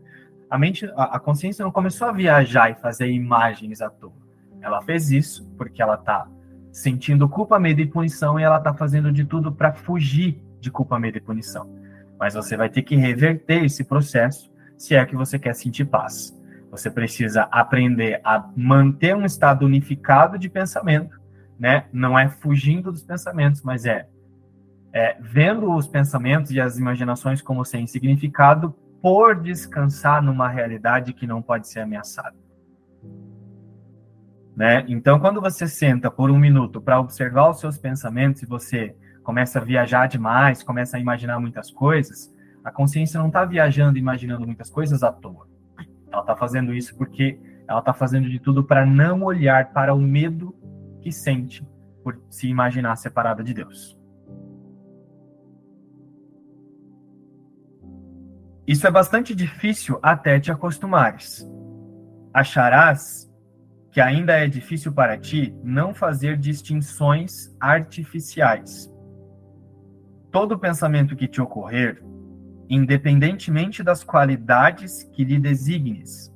[0.51, 4.12] A mente, a consciência não começou a viajar e fazer imagens à toa.
[4.61, 6.29] Ela fez isso porque ela está
[6.75, 10.99] sentindo culpa, medo e punição e ela está fazendo de tudo para fugir de culpa,
[10.99, 11.71] medo e punição.
[12.19, 16.37] Mas você vai ter que reverter esse processo se é que você quer sentir paz.
[16.71, 21.25] Você precisa aprender a manter um estado unificado de pensamento
[21.59, 21.87] né?
[21.93, 24.07] Não é fugindo dos pensamentos, mas é,
[24.93, 31.27] é vendo os pensamentos e as imaginações como sem significado por descansar numa realidade que
[31.27, 32.35] não pode ser ameaçada.
[34.57, 34.85] Né?
[34.88, 39.59] Então, quando você senta por um minuto para observar os seus pensamentos e você começa
[39.59, 44.71] a viajar demais, começa a imaginar muitas coisas, a consciência não está viajando, imaginando muitas
[44.71, 45.49] coisas à toa.
[46.11, 50.01] Ela está fazendo isso porque ela está fazendo de tudo para não olhar para o
[50.01, 50.55] medo
[51.01, 51.67] que sente
[52.03, 53.99] por se imaginar separada de Deus.
[58.67, 61.47] Isso é bastante difícil até te acostumares.
[62.33, 63.31] Acharás
[63.94, 68.92] que ainda é difícil para ti não fazer distinções artificiais.
[70.33, 72.02] Todo pensamento que te ocorrer,
[72.68, 76.35] independentemente das qualidades que lhe designes,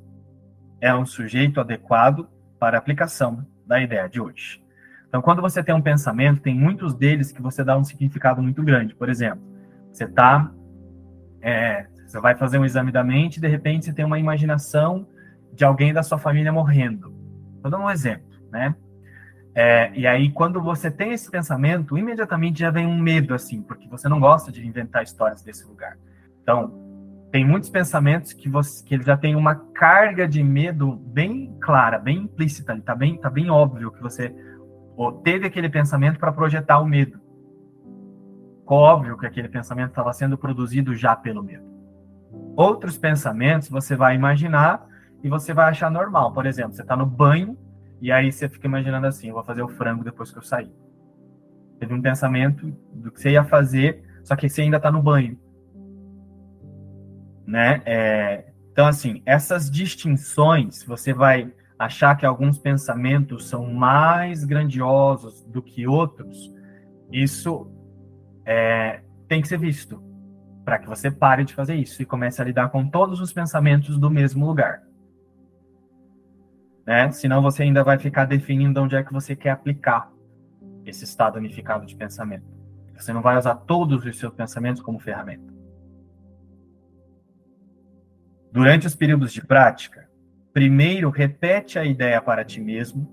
[0.81, 2.29] é um sujeito adequado
[2.61, 4.63] para aplicação da ideia de hoje.
[5.09, 8.63] Então, quando você tem um pensamento, tem muitos deles que você dá um significado muito
[8.63, 8.95] grande.
[8.95, 9.43] Por exemplo,
[9.93, 10.49] você tá,
[11.43, 15.09] é, você vai fazer um exame da mente e de repente você tem uma imaginação
[15.53, 17.18] de alguém da sua família morrendo.
[17.63, 18.75] Vou dar um exemplo, né?
[19.55, 23.89] É, e aí, quando você tem esse pensamento, imediatamente já vem um medo, assim, porque
[23.89, 25.99] você não gosta de inventar histórias desse lugar.
[26.43, 26.73] Então,
[27.31, 31.99] tem muitos pensamentos que você que ele já tem uma carga de medo bem clara,
[31.99, 34.35] bem implícita, está bem, tá bem óbvio que você
[35.23, 37.21] teve aquele pensamento para projetar o medo.
[38.61, 41.65] Ficou óbvio que aquele pensamento estava sendo produzido já pelo medo.
[42.57, 44.87] Outros pensamentos você vai imaginar
[45.23, 46.33] e você vai achar normal.
[46.33, 47.57] Por exemplo, você está no banho
[48.01, 50.73] e aí você fica imaginando assim: eu vou fazer o frango depois que eu sair.
[51.79, 55.39] Teve um pensamento do que você ia fazer, só que você ainda está no banho
[57.49, 57.81] né?
[57.87, 65.63] É, então, assim, essas distinções, você vai achar que alguns pensamentos são mais grandiosos do
[65.63, 66.53] que outros,
[67.11, 67.73] isso
[68.45, 70.03] é, tem que ser visto
[70.63, 73.99] para que você pare de fazer isso e comece a lidar com todos os pensamentos
[73.99, 74.83] do mesmo lugar.
[76.89, 77.13] Né?
[77.13, 80.11] Senão você ainda vai ficar definindo onde é que você quer aplicar
[80.87, 82.47] esse estado unificado de pensamento.
[82.97, 85.53] Você não vai usar todos os seus pensamentos como ferramenta.
[88.51, 90.09] Durante os períodos de prática,
[90.51, 93.07] primeiro repete a ideia para ti mesmo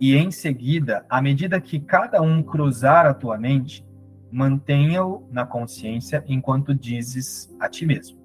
[0.00, 3.86] e em seguida, à medida que cada um cruzar a tua mente,
[4.32, 8.18] mantenha-o na consciência enquanto dizes a ti mesmo.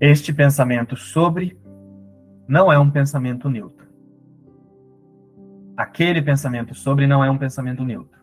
[0.00, 1.56] Este pensamento sobre
[2.48, 3.86] não é um pensamento neutro.
[5.76, 8.18] Aquele pensamento sobre não é um pensamento neutro.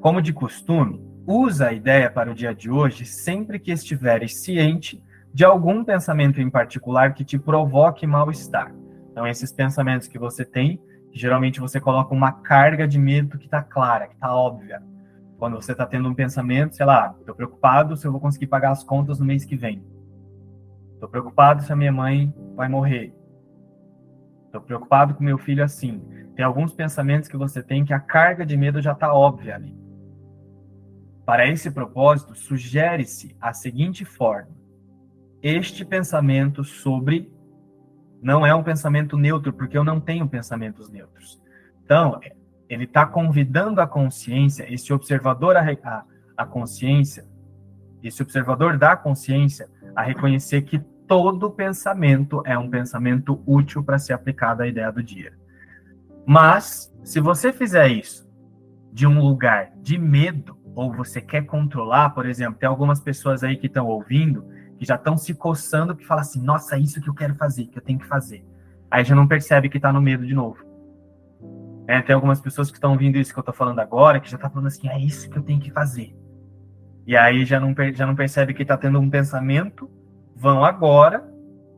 [0.00, 5.02] Como de costume, usa a ideia para o dia de hoje sempre que estiveres ciente
[5.32, 8.74] de algum pensamento em particular que te provoque mal-estar.
[9.10, 10.80] Então, esses pensamentos que você tem,
[11.12, 14.82] geralmente você coloca uma carga de medo que está clara, que está óbvia.
[15.38, 18.72] Quando você está tendo um pensamento, sei lá, estou preocupado se eu vou conseguir pagar
[18.72, 19.84] as contas no mês que vem.
[20.94, 23.14] Estou preocupado se a minha mãe vai morrer.
[24.52, 26.02] Estou preocupado com meu filho assim.
[26.36, 29.74] Tem alguns pensamentos que você tem que a carga de medo já está óbvia ali.
[31.24, 34.50] Para esse propósito, sugere-se a seguinte forma:
[35.42, 37.32] este pensamento sobre
[38.20, 41.40] não é um pensamento neutro, porque eu não tenho pensamentos neutros.
[41.82, 42.20] Então,
[42.68, 46.04] ele está convidando a consciência, esse observador, a, a,
[46.36, 47.24] a consciência,
[48.02, 50.78] esse observador da consciência, a reconhecer que
[51.12, 55.34] todo pensamento é um pensamento útil para ser aplicado à ideia do dia.
[56.24, 58.26] Mas, se você fizer isso
[58.90, 63.58] de um lugar de medo, ou você quer controlar, por exemplo, tem algumas pessoas aí
[63.58, 64.42] que estão ouvindo,
[64.78, 67.66] que já estão se coçando, que falam assim, nossa, é isso que eu quero fazer,
[67.66, 68.42] que eu tenho que fazer.
[68.90, 70.64] Aí já não percebe que está no medo de novo.
[71.86, 74.38] É, tem algumas pessoas que estão ouvindo isso que eu estou falando agora, que já
[74.38, 76.16] tá falando assim, é isso que eu tenho que fazer.
[77.06, 79.90] E aí já não, já não percebe que está tendo um pensamento,
[80.42, 81.24] vão agora,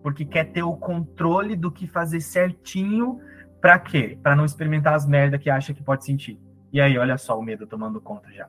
[0.02, 3.20] porque quer ter o controle do que fazer certinho,
[3.60, 4.18] para quê?
[4.22, 6.40] Para não experimentar as merdas que acha que pode sentir.
[6.72, 8.48] E aí, olha só o medo tomando conta já.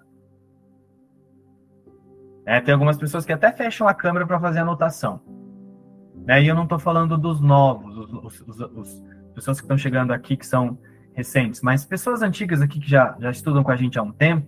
[2.45, 5.21] É, tem algumas pessoas que até fecham a câmera para fazer anotação.
[6.25, 6.43] Né?
[6.43, 10.38] E eu não estou falando dos novos, os, os, os, pessoas que estão chegando aqui
[10.38, 10.78] que são
[11.13, 14.47] recentes, mas pessoas antigas aqui que já, já estudam com a gente há um tempo,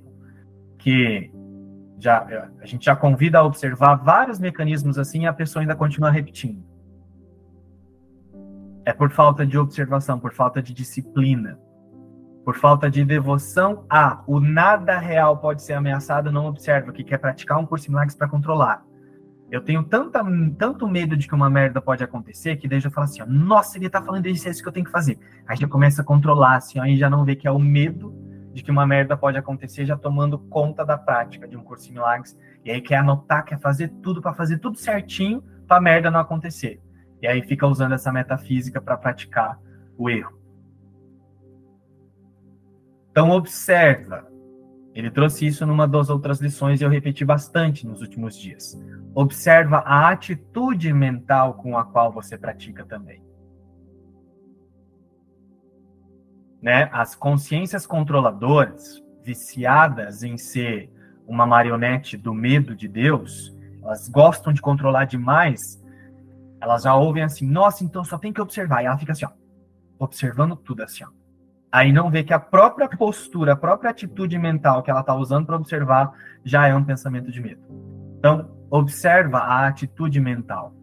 [0.78, 1.30] que
[1.98, 6.12] já a gente já convida a observar vários mecanismos assim e a pessoa ainda continua
[6.12, 6.64] repetindo.
[8.86, 11.60] É por falta de observação, por falta de disciplina
[12.48, 17.18] por falta de devoção a o nada real pode ser ameaçado, não observa que quer
[17.18, 18.86] praticar um curso em milagres para controlar.
[19.52, 20.24] Eu tenho tanta,
[20.58, 23.78] tanto medo de que uma merda pode acontecer que desde eu falo assim, ó, nossa,
[23.78, 25.20] ele tá falando isso, é isso que eu tenho que fazer.
[25.46, 28.16] Aí já começa a controlar, assim, aí já não vê que é o medo
[28.54, 31.94] de que uma merda pode acontecer, já tomando conta da prática de um curso em
[31.94, 32.38] milagres.
[32.64, 36.82] E aí quer anotar, quer fazer tudo para fazer tudo certinho para merda não acontecer.
[37.22, 39.60] E aí fica usando essa metafísica para praticar
[39.98, 40.38] o erro.
[43.12, 44.28] Então, observa.
[44.94, 48.80] Ele trouxe isso numa das outras lições e eu repeti bastante nos últimos dias.
[49.14, 53.27] Observa a atitude mental com a qual você pratica também.
[56.62, 56.90] Né?
[56.92, 60.92] As consciências controladoras, viciadas em ser
[61.28, 65.84] uma marionete do medo de Deus, elas gostam de controlar demais.
[66.62, 68.84] Elas já ouvem assim, nossa, então só tem que observar.
[68.84, 69.32] E ela fica assim, ó,
[70.00, 71.10] observando tudo assim, ó
[71.72, 75.46] aí não vê que a própria postura, a própria atitude mental que ela está usando
[75.46, 76.12] para observar
[76.44, 77.62] já é um pensamento de medo.
[78.18, 80.74] Então, observa a atitude mental.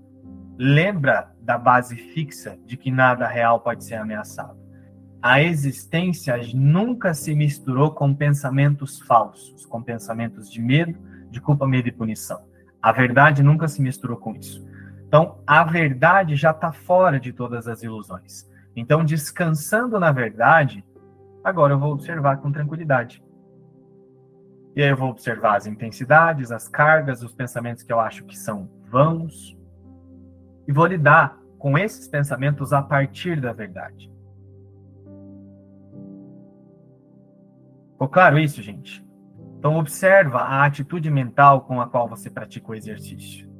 [0.56, 4.56] Lembra da base fixa de que nada real pode ser ameaçado.
[5.26, 10.98] A existência nunca se misturou com pensamentos falsos, com pensamentos de medo,
[11.30, 12.44] de culpa, medo e punição.
[12.82, 14.62] A verdade nunca se misturou com isso.
[15.08, 18.46] Então, a verdade já está fora de todas as ilusões.
[18.76, 20.84] Então, descansando na verdade,
[21.42, 23.24] agora eu vou observar com tranquilidade.
[24.76, 28.36] E aí eu vou observar as intensidades, as cargas, os pensamentos que eu acho que
[28.36, 29.56] são vãos.
[30.68, 34.12] E vou lidar com esses pensamentos a partir da verdade.
[38.04, 39.02] Ficou claro isso, gente?
[39.58, 43.50] Então observa a atitude mental com a qual você pratica o exercício.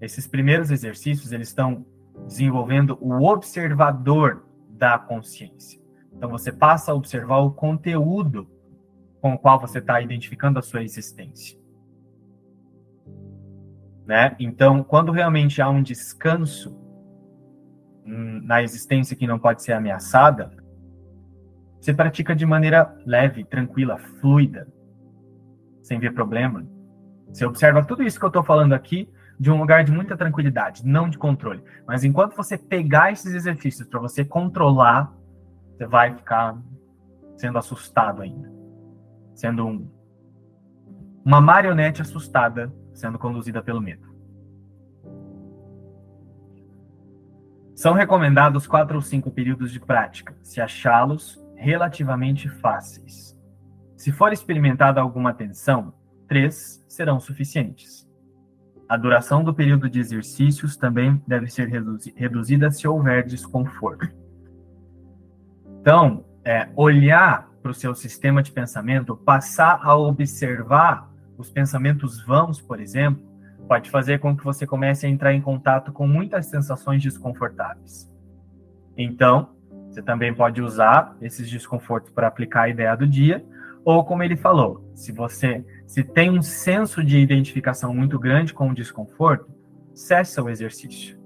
[0.00, 1.84] Esses primeiros exercícios, eles estão
[2.28, 5.80] desenvolvendo o observador da consciência.
[6.12, 8.48] Então, você passa a observar o conteúdo
[9.20, 11.58] com o qual você está identificando a sua existência.
[14.06, 14.36] Né?
[14.38, 16.78] Então, quando realmente há um descanso
[18.06, 20.59] hum, na existência que não pode ser ameaçada,
[21.80, 24.68] você pratica de maneira leve, tranquila, fluida,
[25.82, 26.66] sem ver problema.
[27.32, 30.84] Você observa tudo isso que eu estou falando aqui de um lugar de muita tranquilidade,
[30.84, 31.64] não de controle.
[31.86, 35.10] Mas enquanto você pegar esses exercícios para você controlar,
[35.72, 36.60] você vai ficar
[37.38, 38.52] sendo assustado ainda.
[39.34, 39.90] Sendo um,
[41.24, 44.10] uma marionete assustada sendo conduzida pelo medo.
[47.74, 53.38] São recomendados quatro ou cinco períodos de prática, se achá-los relativamente fáceis.
[53.96, 55.92] Se for experimentada alguma tensão,
[56.26, 58.08] três serão suficientes.
[58.88, 61.68] A duração do período de exercícios também deve ser
[62.16, 64.08] reduzida se houver desconforto.
[65.80, 72.60] Então, é, olhar para o seu sistema de pensamento, passar a observar os pensamentos vãos,
[72.60, 73.22] por exemplo,
[73.68, 78.10] pode fazer com que você comece a entrar em contato com muitas sensações desconfortáveis.
[78.96, 79.50] Então,
[79.90, 83.44] você também pode usar esses desconfortos para aplicar a ideia do dia,
[83.84, 88.70] ou como ele falou, se você se tem um senso de identificação muito grande com
[88.70, 89.50] o desconforto,
[89.92, 91.18] cessa o exercício.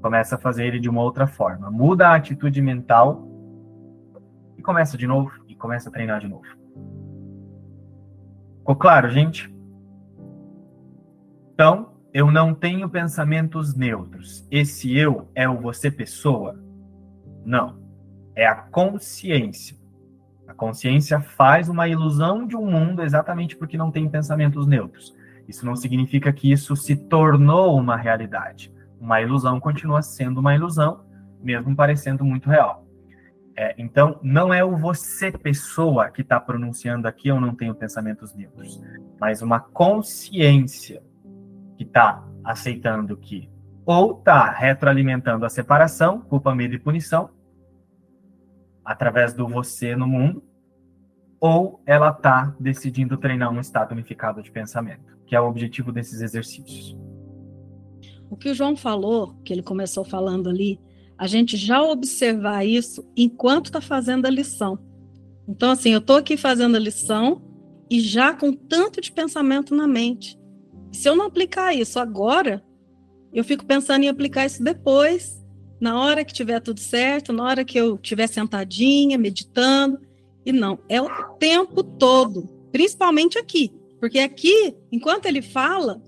[0.00, 1.70] Começa a fazer ele de uma outra forma.
[1.70, 3.28] Muda a atitude mental
[4.56, 6.46] e começa de novo e começa a treinar de novo.
[8.60, 9.54] Ficou claro, gente?
[11.52, 14.46] Então, eu não tenho pensamentos neutros.
[14.50, 16.71] Esse eu é o você pessoa?
[17.44, 17.80] Não.
[18.34, 19.76] É a consciência.
[20.46, 25.14] A consciência faz uma ilusão de um mundo exatamente porque não tem pensamentos neutros.
[25.48, 28.72] Isso não significa que isso se tornou uma realidade.
[29.00, 31.04] Uma ilusão continua sendo uma ilusão,
[31.42, 32.86] mesmo parecendo muito real.
[33.56, 38.34] É, então, não é o você, pessoa, que está pronunciando aqui, eu não tenho pensamentos
[38.34, 38.82] neutros,
[39.20, 41.02] mas uma consciência
[41.76, 43.50] que está aceitando que
[43.84, 47.30] ou está retroalimentando a separação, culpa, medo e punição,
[48.84, 50.42] através do você no mundo,
[51.40, 56.20] ou ela está decidindo treinar um estado unificado de pensamento, que é o objetivo desses
[56.20, 56.96] exercícios.
[58.30, 60.80] O que o João falou, que ele começou falando ali,
[61.18, 64.78] a gente já observar isso enquanto está fazendo a lição.
[65.46, 67.42] Então, assim, eu estou aqui fazendo a lição
[67.90, 70.38] e já com tanto de pensamento na mente.
[70.92, 72.62] Se eu não aplicar isso agora,
[73.32, 75.42] eu fico pensando em aplicar isso depois,
[75.80, 79.98] na hora que tiver tudo certo, na hora que eu estiver sentadinha, meditando.
[80.44, 81.08] E não, é o
[81.38, 83.72] tempo todo, principalmente aqui.
[83.98, 86.02] Porque aqui, enquanto ele fala,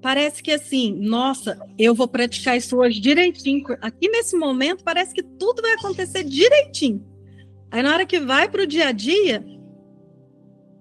[0.00, 3.64] parece que assim, nossa, eu vou praticar isso hoje direitinho.
[3.80, 7.04] Aqui nesse momento, parece que tudo vai acontecer direitinho.
[7.70, 9.44] Aí na hora que vai para o dia a dia,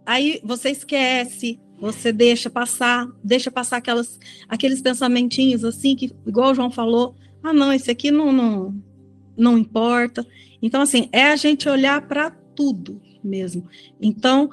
[0.06, 6.56] aí você esquece, você deixa passar, deixa passar aquelas, aqueles pensamentinhos assim, que, igual o
[6.56, 8.76] João falou, ah, não, esse aqui não, não,
[9.38, 10.26] não importa.
[10.62, 13.66] Então, assim, é a gente olhar para tudo mesmo.
[14.02, 14.50] Então,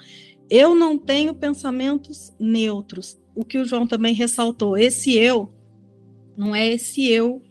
[0.48, 3.18] eu não tenho pensamentos neutros.
[3.34, 5.52] O que o João também ressaltou, esse eu
[6.36, 7.42] não é esse eu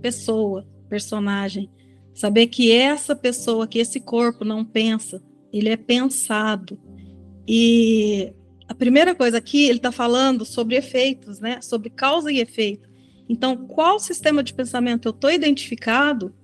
[0.00, 1.68] pessoa, personagem.
[2.14, 5.22] Saber que essa pessoa, que esse corpo não pensa,
[5.52, 6.78] ele é pensado.
[7.46, 8.32] E
[8.68, 11.60] a primeira coisa aqui, ele está falando sobre efeitos, né?
[11.62, 12.88] Sobre causa e efeito.
[13.28, 16.34] Então, qual sistema de pensamento eu estou identificado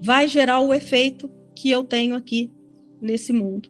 [0.00, 2.50] vai gerar o efeito que eu tenho aqui
[3.00, 3.68] nesse mundo.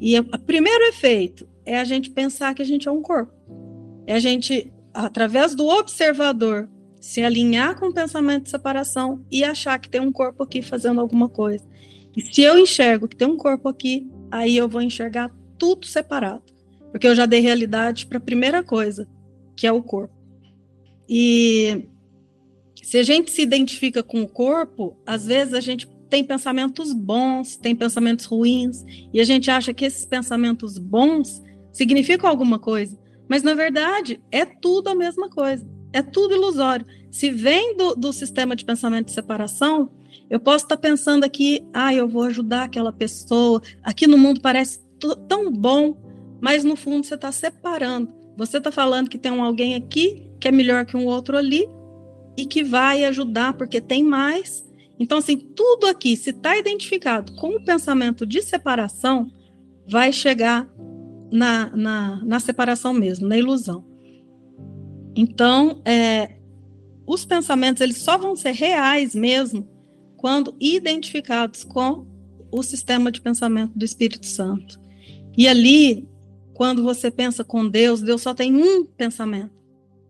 [0.00, 3.32] E o primeiro efeito é a gente pensar que a gente é um corpo.
[4.06, 6.68] É a gente, através do observador,
[7.00, 11.00] se alinhar com o pensamento de separação e achar que tem um corpo aqui fazendo
[11.00, 11.64] alguma coisa.
[12.16, 16.42] E se eu enxergo que tem um corpo aqui, aí eu vou enxergar tudo separado.
[16.90, 19.08] Porque eu já dei realidade para a primeira coisa,
[19.56, 20.14] que é o corpo.
[21.08, 21.86] E
[22.82, 27.56] se a gente se identifica com o corpo, às vezes a gente tem pensamentos bons,
[27.56, 31.40] tem pensamentos ruins, e a gente acha que esses pensamentos bons
[31.72, 36.84] significam alguma coisa, mas na verdade é tudo a mesma coisa, é tudo ilusório.
[37.10, 39.88] Se vem do, do sistema de pensamento de separação,
[40.28, 44.80] eu posso estar pensando aqui, ah, eu vou ajudar aquela pessoa, aqui no mundo parece
[45.28, 45.96] tão bom,
[46.40, 48.12] mas no fundo você está separando.
[48.36, 51.68] Você está falando que tem um alguém aqui que é melhor que um outro ali
[52.36, 54.64] e que vai ajudar porque tem mais.
[54.98, 59.30] Então, assim, tudo aqui, se está identificado com o pensamento de separação,
[59.86, 60.68] vai chegar
[61.30, 63.84] na, na, na separação mesmo, na ilusão.
[65.14, 66.36] Então, é,
[67.06, 69.68] os pensamentos eles só vão ser reais mesmo
[70.16, 72.06] quando identificados com
[72.52, 74.78] o sistema de pensamento do Espírito Santo.
[75.36, 76.06] E ali
[76.60, 79.50] quando você pensa com Deus, Deus só tem um pensamento,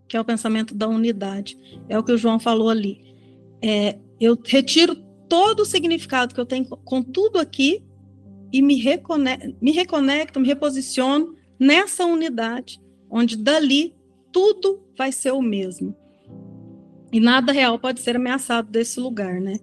[0.08, 1.56] que é o pensamento da unidade.
[1.88, 3.14] É o que o João falou ali.
[3.62, 4.96] É, eu retiro
[5.28, 7.84] todo o significado que eu tenho com tudo aqui
[8.52, 13.94] e me, reconecto, me reconecto, me reposiciono nessa unidade, onde dali
[14.32, 15.94] tudo vai ser o mesmo.
[17.12, 19.54] E nada real pode ser ameaçado desse lugar, né?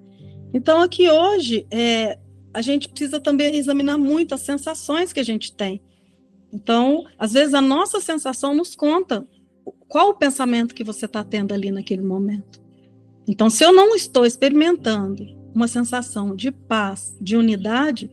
[0.54, 2.18] Então, aqui hoje, é,
[2.54, 5.82] a gente precisa também examinar muito as sensações que a gente tem.
[6.52, 9.28] Então, às vezes a nossa sensação nos conta
[9.88, 12.62] qual o pensamento que você está tendo ali naquele momento.
[13.28, 18.10] Então, se eu não estou experimentando uma sensação de paz, de unidade,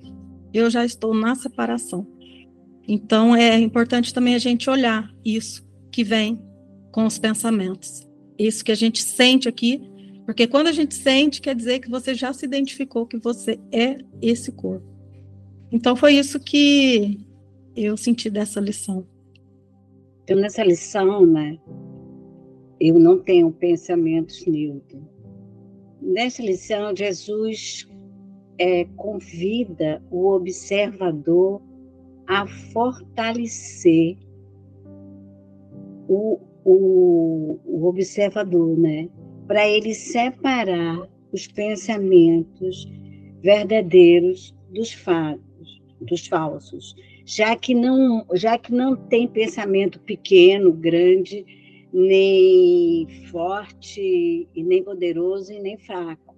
[0.52, 2.06] eu já estou na separação.
[2.86, 6.42] Então, é importante também a gente olhar isso que vem
[6.90, 8.08] com os pensamentos.
[8.38, 9.80] Isso que a gente sente aqui,
[10.26, 13.98] porque quando a gente sente, quer dizer que você já se identificou que você é
[14.20, 14.86] esse corpo.
[15.70, 17.18] Então, foi isso que
[17.76, 19.06] eu senti dessa lição?
[20.22, 21.58] Então, nessa lição, né,
[22.80, 25.02] eu não tenho pensamentos neutros.
[26.00, 27.88] Nessa lição, Jesus
[28.58, 31.60] é, convida o observador
[32.26, 34.16] a fortalecer
[36.08, 39.08] o, o, o observador, né?
[39.46, 42.88] Para ele separar os pensamentos
[43.42, 46.94] verdadeiros dos fatos, dos falsos
[47.24, 51.44] já que não, já que não tem pensamento pequeno, grande,
[51.92, 56.36] nem forte, e nem poderoso e nem fraco,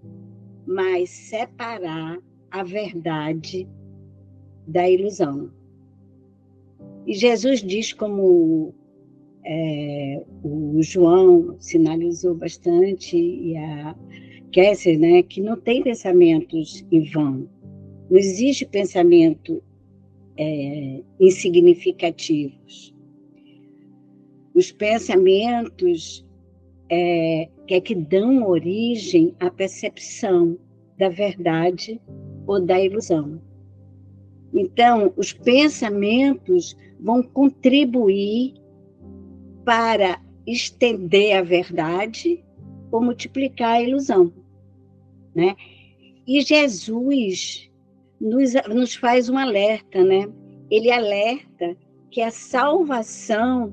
[0.67, 2.19] mas separar
[2.51, 3.69] a verdade
[4.67, 5.51] da ilusão.
[7.07, 8.75] E Jesus diz, como
[9.45, 13.97] é, o João sinalizou bastante, e a,
[14.57, 17.47] esquece né, que não tem pensamentos em vão.
[18.09, 19.63] Não existe pensamento
[20.39, 22.95] é, insignificativos.
[24.55, 26.27] Os pensamentos
[26.91, 30.59] é, que é que dão origem à percepção
[30.99, 32.01] da verdade
[32.47, 33.41] ou da ilusão.
[34.55, 38.55] Então, os pensamentos vão contribuir
[39.65, 42.43] para estender a verdade
[42.91, 44.33] ou multiplicar a ilusão,
[45.35, 45.57] né?
[46.27, 47.71] E Jesus
[48.21, 50.29] nos, nos faz um alerta, né?
[50.71, 51.77] Ele alerta
[52.11, 53.73] que a salvação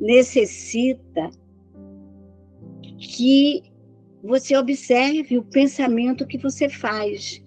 [0.00, 1.30] necessita
[2.98, 3.62] que
[4.22, 7.42] você observe o pensamento que você faz.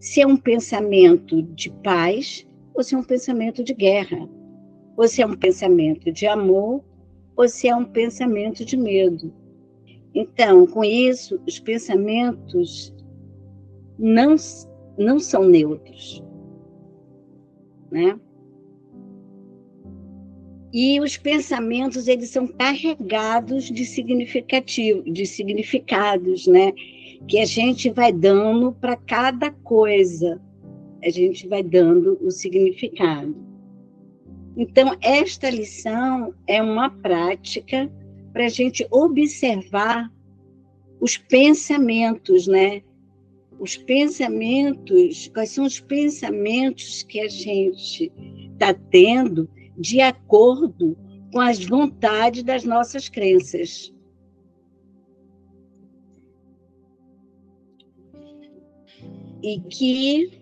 [0.00, 4.28] Se é um pensamento de paz ou se é um pensamento de guerra.
[4.96, 6.84] Ou se é um pensamento de amor
[7.36, 9.32] ou se é um pensamento de medo.
[10.12, 12.92] Então, com isso, os pensamentos
[13.96, 14.34] não,
[14.98, 16.22] não são neutros.
[17.90, 18.18] Né?
[20.72, 26.72] E os pensamentos, eles são carregados de significativo, de significados, né?
[27.26, 30.40] Que a gente vai dando para cada coisa.
[31.02, 33.34] A gente vai dando o significado.
[34.56, 37.90] Então, esta lição é uma prática
[38.32, 40.12] para a gente observar
[41.00, 42.82] os pensamentos, né?
[43.58, 48.12] Os pensamentos, quais são os pensamentos que a gente
[48.52, 50.96] está tendo de acordo
[51.32, 53.92] com as vontades das nossas crenças.
[59.42, 60.38] E que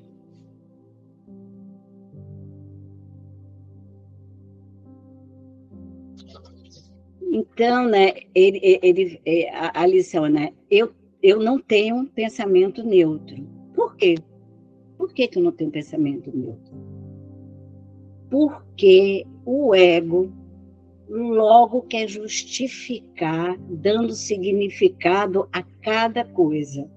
[7.39, 9.21] Então, né, ele, ele,
[9.53, 10.95] a lição, né, eu,
[11.29, 13.47] eu não tenho um pensamento neutro.
[13.75, 14.17] Por quê?
[14.97, 16.97] Por que, que eu não tenho um pensamento neutro?
[18.31, 20.33] porque o ego
[21.09, 26.91] logo quer justificar, dando significado a cada coisa.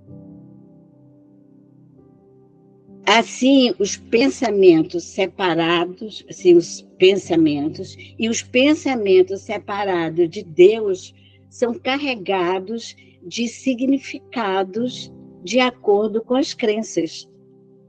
[3.05, 11.13] Assim, os pensamentos separados, assim, os pensamentos, e os pensamentos separados de Deus
[11.49, 12.95] são carregados
[13.25, 15.11] de significados
[15.43, 17.29] de acordo com as crenças,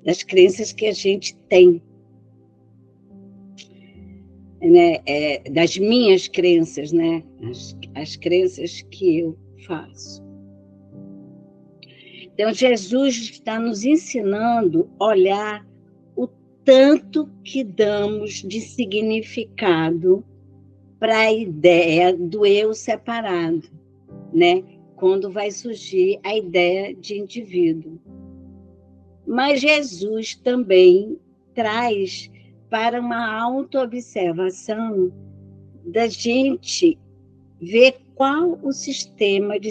[0.05, 1.83] das crenças que a gente tem
[4.61, 10.23] né, é, das minhas crenças, né, as, as crenças que eu faço.
[12.35, 15.67] Então, Jesus está nos ensinando a olhar
[16.17, 16.27] o
[16.65, 20.25] tanto que damos de significado
[20.99, 23.69] para a ideia do eu separado,
[24.33, 24.63] né?
[25.01, 27.99] Quando vai surgir a ideia de indivíduo.
[29.27, 31.19] Mas Jesus também
[31.55, 32.31] traz
[32.69, 35.11] para uma autoobservação
[35.87, 36.99] da gente
[37.61, 39.71] ver qual o sistema de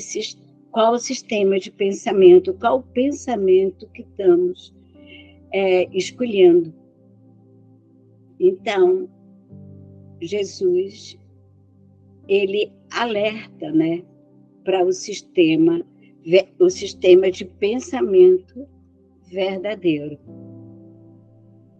[0.72, 4.74] qual o sistema de pensamento, qual o pensamento que estamos
[5.52, 6.74] é, escolhendo.
[8.40, 9.08] Então,
[10.22, 11.18] Jesus
[12.28, 14.04] ele alerta, né,
[14.70, 15.82] para o sistema
[16.59, 18.67] o sistema de pensamento
[19.32, 20.20] verdadeiro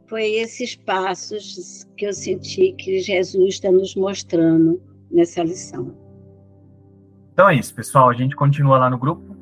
[0.08, 4.82] foi esses passos que eu senti que Jesus está nos mostrando
[5.12, 5.96] nessa lição.
[7.32, 8.10] Então é isso, pessoal.
[8.10, 9.38] A gente continua lá no grupo.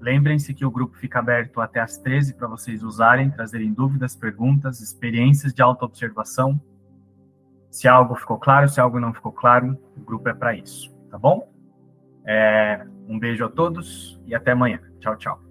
[0.00, 4.80] Lembrem-se que o grupo fica aberto até às 13 para vocês usarem, trazerem dúvidas, perguntas,
[4.80, 6.58] experiências de autoobservação.
[7.70, 11.18] Se algo ficou claro, se algo não ficou claro, o grupo é para isso, tá
[11.18, 11.55] bom?
[12.26, 14.80] É, um beijo a todos e até amanhã.
[15.00, 15.45] Tchau, tchau.